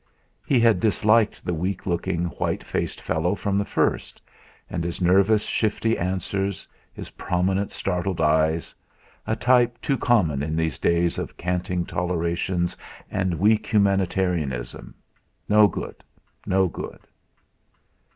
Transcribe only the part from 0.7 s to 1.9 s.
disliked the weak